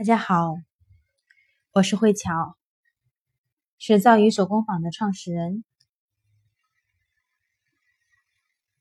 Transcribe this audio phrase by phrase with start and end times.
[0.00, 0.54] 大家好，
[1.72, 2.56] 我是慧乔，
[3.78, 5.62] 是造鱼手工坊的创始人。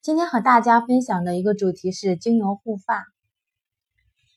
[0.00, 3.04] 今天和大家分享的一个主题是精油护发。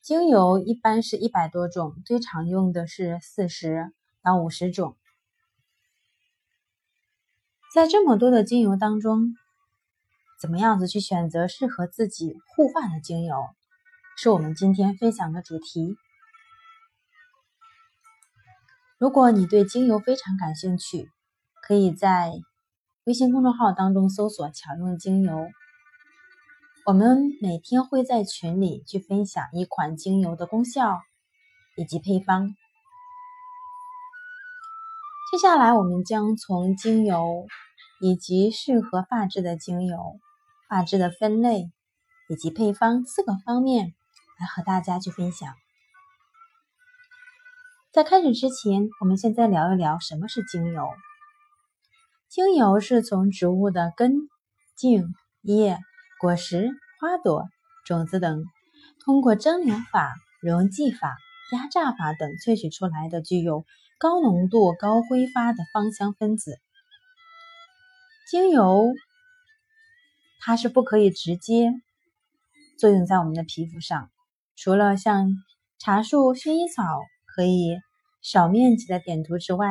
[0.02, 4.98] 精油一般是一百多种，最常用的是四十到五十种。
[7.74, 9.34] 在这么多的精油当中，
[10.38, 13.34] 怎么样子去选择适合自己护发的精油，
[14.18, 15.96] 是我们今天分享的主题。
[18.98, 21.10] 如果你对精油非常感兴趣，
[21.60, 22.32] 可以在
[23.04, 25.48] 微信公众号当中搜索“巧用精油”。
[26.86, 30.98] 我们每天会在群里去分享一款精油的功效
[31.76, 32.48] 以及配方。
[35.30, 37.46] 接下来，我们将从精油
[38.00, 39.98] 以及适合发质的精油、
[40.70, 41.70] 发质的分类
[42.30, 43.92] 以及配方四个方面
[44.40, 45.52] 来和大家去分享。
[47.96, 50.86] 在开始之前，我们现在聊一聊什么是精油。
[52.28, 54.12] 精油是从植物的根、
[54.76, 55.06] 茎、
[55.40, 55.78] 叶、
[56.20, 56.68] 果实、
[57.00, 57.48] 花朵、
[57.86, 58.44] 种子等，
[59.02, 61.16] 通过蒸馏法、溶剂法、
[61.52, 63.64] 压榨法等萃取出来的具有
[63.98, 66.58] 高浓度、高挥发的芳香分子。
[68.30, 68.92] 精油
[70.42, 71.72] 它是不可以直接
[72.78, 74.10] 作用在我们的皮肤上，
[74.54, 75.30] 除了像
[75.78, 76.84] 茶树、薰衣草
[77.24, 77.78] 可以。
[78.28, 79.68] 小面积的点涂之外，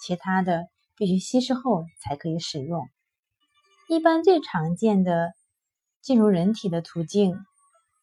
[0.00, 0.64] 其他的
[0.96, 2.88] 必须稀释后才可以使用。
[3.86, 5.34] 一般最常见的
[6.00, 7.36] 进入人体的途径，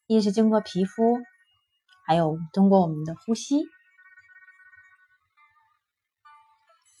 [0.06, 1.18] 一是经过皮肤，
[2.06, 3.64] 还有通过我们的呼吸。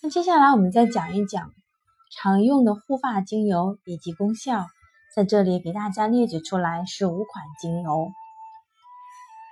[0.02, 1.54] 那接下来我们再讲一讲
[2.10, 4.66] 常用的护发精油以及功效，
[5.14, 8.10] 在这里给大家列举出来是五款精油。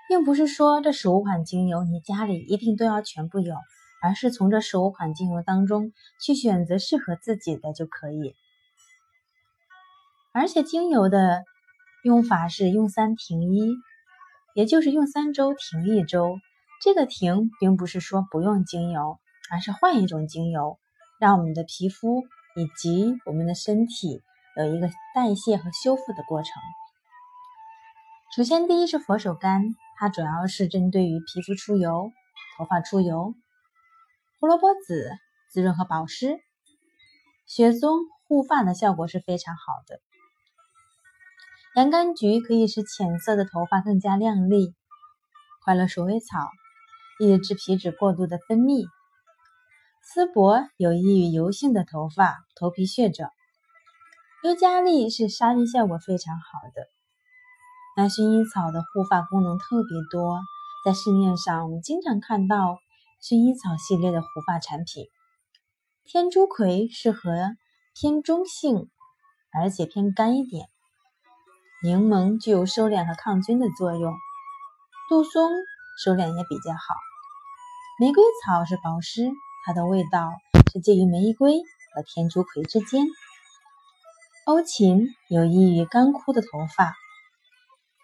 [0.08, 3.54] 并不是说这十五款精油你家里一定都要全部有，
[4.02, 8.34] 而是从这十五款精油当中去选择适合自己的就可以。
[10.32, 11.44] 而且精油的
[12.04, 13.74] 用法是用三停一，
[14.54, 16.38] 也就是用三周停一周。
[16.80, 19.18] 这个停并不是说不用精油，
[19.50, 20.78] 而是换一种精油，
[21.18, 22.22] 让我们的皮肤
[22.56, 24.22] 以及我们的身体
[24.56, 26.52] 有一个代谢和修复的过程。
[28.36, 29.74] 首先，第一是佛手柑。
[30.00, 32.12] 它主要是针对于皮肤出油、
[32.56, 33.34] 头发出油；
[34.38, 35.10] 胡萝卜籽
[35.50, 36.36] 滋润和保湿；
[37.48, 37.98] 雪松
[38.28, 39.96] 护发的效果是非常好的；
[41.74, 44.72] 洋甘菊可以使浅色的头发更加亮丽；
[45.64, 46.48] 快乐鼠尾草
[47.18, 48.86] 抑制皮脂过度的分泌；
[50.04, 53.24] 丝柏有益于油性的头发、头皮屑者；
[54.44, 56.97] 尤加利是杀菌效果非常好的。
[57.98, 60.38] 那薰衣草的护发功能特别多，
[60.84, 62.78] 在市面上我们经常看到
[63.20, 65.08] 薰衣草系列的护发产品。
[66.04, 67.56] 天竺葵适合
[68.00, 68.88] 偏中性，
[69.52, 70.68] 而且偏干一点。
[71.82, 74.14] 柠檬具有收敛和抗菌的作用，
[75.08, 75.50] 杜松
[76.04, 76.94] 收敛也比较好。
[77.98, 79.28] 玫瑰草是保湿，
[79.66, 80.30] 它的味道
[80.72, 81.58] 是介于玫瑰
[81.92, 83.08] 和天竺葵之间。
[84.46, 86.94] 欧芹有益于干枯的头发。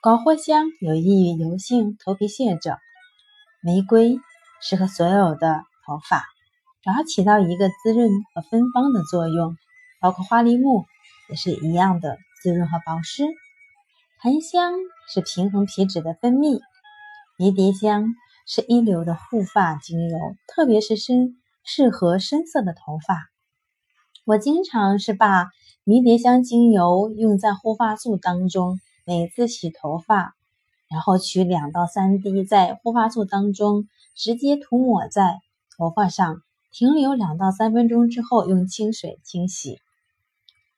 [0.04, 2.76] 高藿香有益于油性头皮屑疹，
[3.62, 4.18] 玫瑰
[4.60, 6.26] 适合所有的头发，
[6.82, 9.56] 主要起到一个滋润和芬芳的作用。
[10.02, 10.84] 包括花梨木
[11.30, 13.24] 也是一样的滋润和保湿。
[14.20, 14.74] 檀香
[15.08, 16.60] 是平衡皮脂的分泌，
[17.38, 18.04] 迷迭香
[18.46, 23.30] 是一流的护发精油，特别是深适合深色的头发。
[24.26, 25.48] 我经常是把
[25.82, 28.78] 迷迭香精油用在护发素当中。
[29.06, 30.34] 每次洗头发，
[30.88, 35.40] 然后取两到三滴在护发素当中，直接涂抹在
[35.76, 36.40] 头发上，
[36.72, 39.78] 停留两到三分钟之后，用清水清洗。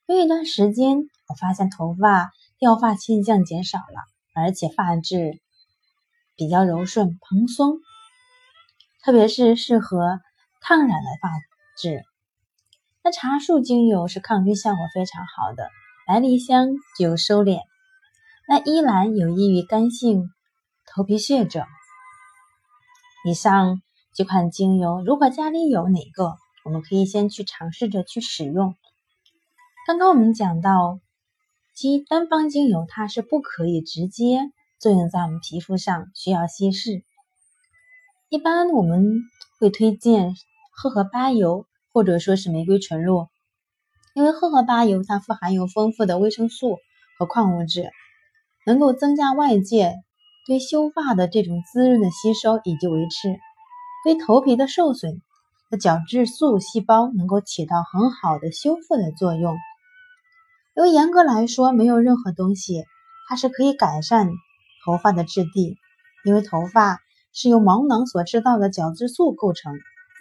[0.06, 4.02] 有一段时间，我发现头发掉发现象减少了，
[4.34, 5.40] 而且发质
[6.34, 7.78] 比较柔顺蓬松，
[9.04, 10.20] 特别是适合
[10.60, 11.30] 烫染的发
[11.76, 12.02] 质。
[13.04, 15.68] 那茶树精油是抗菌效果非常好的，
[16.08, 17.60] 百里香具有收敛。
[18.48, 20.30] 那依兰有益于干性
[20.86, 21.64] 头皮屑者。
[23.24, 23.82] 以上
[24.14, 28.76] 几款精油，如果家里有哪个，我们可以先去尝试着去使用。
[29.84, 31.00] 刚刚我们讲到，
[31.74, 34.38] 其单方精油它是不可以直接
[34.78, 37.02] 作用在我们皮肤上，需要稀释。
[38.28, 39.22] 一般我们
[39.58, 40.36] 会推荐
[40.70, 43.26] 荷荷巴油或者说是玫瑰纯露，
[44.14, 46.78] 因为荷荷巴油它富含有丰富的维生素
[47.18, 47.90] 和矿物质。
[48.66, 49.94] 能够增加外界
[50.46, 53.38] 对修发的这种滋润的吸收以及维持，
[54.04, 55.22] 对头皮的受损
[55.70, 59.56] 的角质素细胞能够起到很好的修复的作用。
[60.74, 62.84] 由严格来说，没有任何东西
[63.28, 64.30] 它是可以改善
[64.84, 65.76] 头发的质地，
[66.24, 66.98] 因为头发
[67.32, 69.72] 是由毛囊所制造的角质素构成，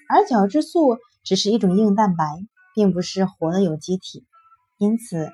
[0.08, 2.26] 而角质素只是一种硬蛋白，
[2.74, 4.26] 并不是活的有机体。
[4.78, 5.32] 因此，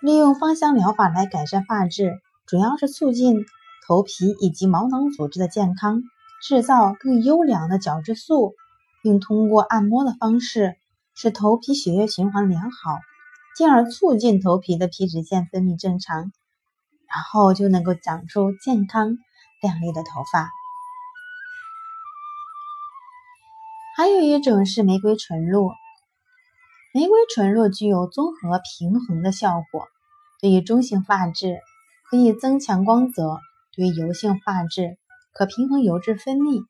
[0.00, 3.44] 利用芳香疗法来改善发质，主要是促进
[3.86, 6.02] 头皮以及毛囊组织的健康，
[6.42, 8.54] 制造更优良的角质素，
[9.02, 10.76] 并通过按摩的方式
[11.14, 12.98] 使头皮血液循环良好。
[13.56, 16.32] 进而促进头皮的皮脂腺分泌正常，
[17.06, 19.18] 然后就能够长出健康
[19.60, 20.48] 亮丽的头发。
[23.98, 25.72] 还有一种是玫瑰纯露，
[26.92, 29.86] 玫瑰纯露具有综合平衡的效果，
[30.40, 31.58] 对于中性发质
[32.10, 33.38] 可以增强光泽，
[33.72, 34.98] 对于油性发质
[35.32, 36.64] 可平衡油脂分泌，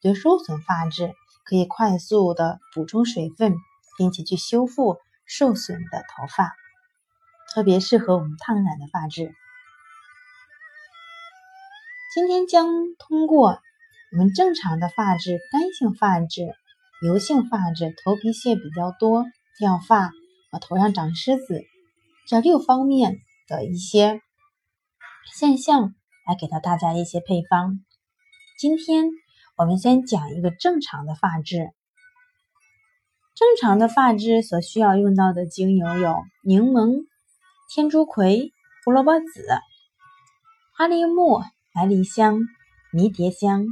[0.00, 1.12] 对受损发质
[1.44, 3.54] 可以快速的补充水分，
[3.98, 4.96] 并且去修复。
[5.26, 6.52] 受损的头发
[7.54, 9.34] 特别适合我们烫染的发质。
[12.12, 12.66] 今天将
[12.98, 13.58] 通过
[14.12, 16.54] 我们正常的发质、干性发质、
[17.00, 19.24] 油性发质、头皮屑比较多、
[19.58, 20.10] 掉发
[20.50, 21.62] 和头上长虱子
[22.26, 24.20] 这六方面的一些
[25.38, 25.94] 现象，
[26.26, 27.78] 来给到大家一些配方。
[28.58, 29.04] 今天
[29.56, 31.70] 我们先讲一个正常的发质。
[33.34, 37.04] 正常的发质所需要用到的精油有柠檬、
[37.72, 38.52] 天竺葵、
[38.84, 39.46] 胡萝卜籽、
[40.76, 41.40] 哈利木、
[41.72, 42.38] 百里香、
[42.92, 43.66] 迷迭香、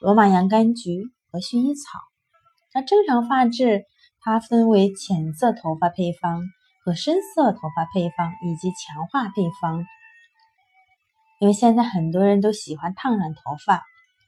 [0.00, 1.98] 罗马洋甘菊和薰衣草。
[2.74, 3.84] 那正常发质
[4.30, 6.42] 它分为浅色头发配方
[6.84, 9.86] 和深色头发配方以及强化配方。
[11.40, 13.82] 因为现在很多人都喜欢烫染头发，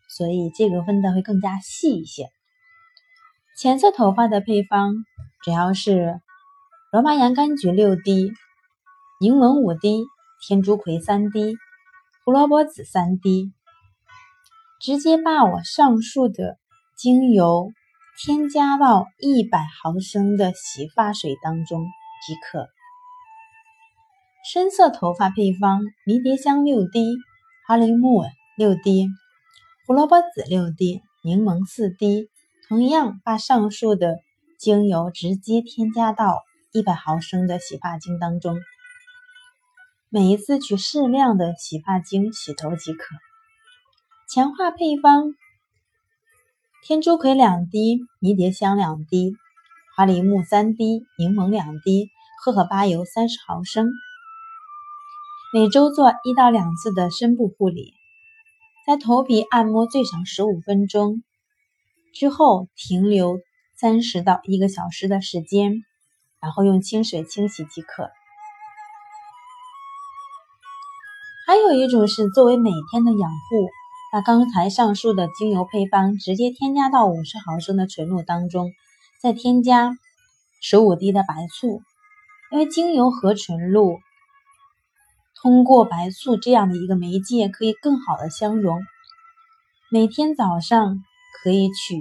[0.08, 2.30] 所以这个分的会更加细一些。
[3.58, 4.94] 浅色头发的配方
[5.44, 6.18] 主要是
[6.92, 8.32] 罗马洋甘菊六滴、
[9.20, 10.02] 柠檬五滴、
[10.40, 11.58] 天竺葵三滴、
[12.24, 13.52] 胡萝卜籽三滴。
[14.80, 16.56] 直接把我上述的
[16.96, 17.70] 精油
[18.22, 21.86] 添加到一百毫升的洗发水当中
[22.26, 22.68] 即可。
[24.52, 27.16] 深色头发配方：迷迭香六滴、
[27.66, 28.22] 哈利木
[28.58, 29.08] 六滴、
[29.86, 32.28] 胡萝卜籽六滴、柠檬四滴。
[32.68, 34.18] 同样，把上述的
[34.58, 38.60] 精油直接添加到一百毫升的洗发精当中，
[40.10, 43.16] 每一次取适量的洗发精洗头即可。
[44.28, 45.34] 强化配方：
[46.82, 49.36] 天竺葵两滴，迷迭香两滴，
[49.94, 52.08] 花梨木三滴，柠檬两滴，
[52.42, 53.90] 荷荷巴油三十毫升。
[55.52, 57.92] 每周做一到两次的深部护理，
[58.86, 61.22] 在头皮按摩最少十五分钟。
[62.14, 63.40] 之后停留
[63.76, 65.84] 三十到一个小时的时间，
[66.40, 68.10] 然后用清水清洗即可。
[71.46, 73.68] 还有一种是作为每天的养护，
[74.12, 78.72] 把刚才上述的精油配方直接添加到五十毫升的纯露当中，
[79.22, 79.96] 再添加
[80.60, 81.82] 十五滴的白醋，
[82.50, 83.98] 因为精油和纯露
[85.40, 88.82] 通过白醋这样的一个媒介，可以更好的相融。
[89.90, 91.02] 每天早上。
[91.42, 91.94] 可以取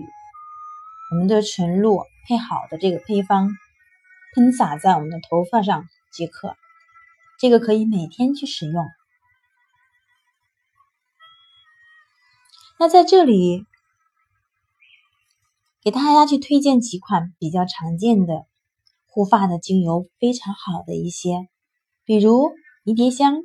[1.11, 3.51] 我们的纯露配好的这个配方，
[4.35, 6.57] 喷洒在我们的头发上即可。
[7.39, 8.85] 这个可以每天去使用。
[12.81, 13.65] 那在这里
[15.81, 18.45] 给大家去推荐几款比较常见的
[19.05, 21.49] 护发的精油，非常好的一些，
[22.05, 22.51] 比如
[22.83, 23.43] 迷迭香。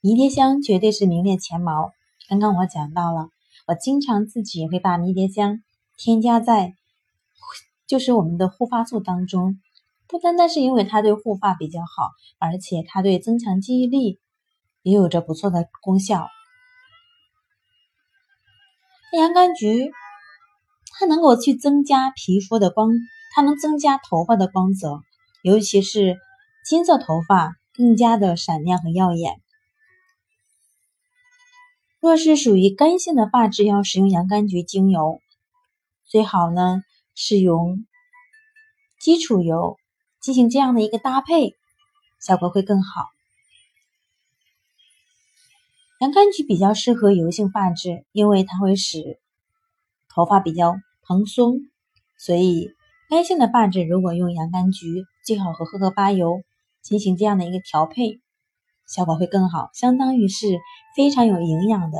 [0.00, 1.90] 迷迭香绝对是名列前茅。
[2.28, 3.30] 刚刚我讲到了。
[3.66, 5.62] 我经常自己会把迷迭香
[5.96, 6.74] 添加在，
[7.88, 9.60] 就是我们的护发素当中，
[10.06, 14.20] 不单单是因为它对护发比较好，而且它对增强记忆力
[14.82, 16.28] 也有着不错的功效。
[19.18, 19.90] 洋甘菊，
[20.98, 22.90] 它能够去增加皮肤的光，
[23.34, 25.00] 它能增加头发的光泽，
[25.42, 26.16] 尤其是
[26.64, 29.40] 金色头发更加的闪亮和耀眼。
[32.00, 35.20] 若是属于干性的发质，要使用洋甘菊精油，
[36.06, 36.82] 最好呢
[37.16, 37.84] 是用
[39.00, 39.76] 基础油
[40.20, 41.56] 进行这样的一个搭配，
[42.20, 43.06] 效果会更好。
[46.00, 49.20] 洋甘菊比较适合油性发质，因为它会使
[50.08, 51.58] 头发比较蓬松，
[52.16, 52.70] 所以
[53.10, 56.40] 干性的发质如果用洋甘菊，最好和荷荷巴油
[56.80, 58.18] 进行这样的一个调配，
[58.86, 60.46] 效果会更好，相当于是
[60.96, 61.98] 非常有营养的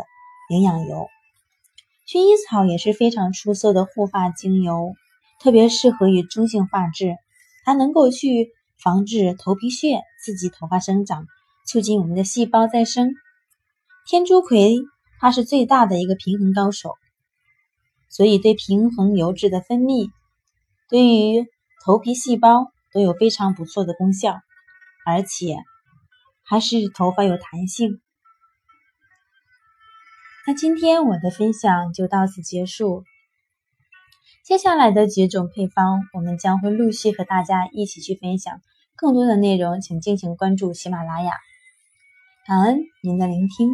[0.49, 1.07] 营养油。
[2.09, 4.95] 薰衣草也是非常出色的护发精油，
[5.43, 7.17] 特别适合于中性发质，
[7.67, 8.49] 它能够去
[8.83, 11.27] 防治头皮屑，刺激头发生长，
[11.67, 13.13] 促进我们的细胞再生。
[14.07, 14.77] 天竺葵
[15.21, 16.97] 它是最大的一个平衡高手，
[18.09, 20.11] 所以对平衡油脂的分泌，
[20.89, 21.47] 对于
[21.85, 24.41] 头皮细胞都有非常不错的功效，
[25.07, 25.57] 而且
[26.43, 28.01] 还是头发有弹性。
[30.47, 33.05] 那今天我的分享就到此结束，
[34.45, 38.61] 接下来的几种配方我们将会陆续和大家一起去分享。
[38.97, 41.33] 更多的内容请敬请关注喜马拉雅。
[42.47, 43.71] 感恩您的聆听。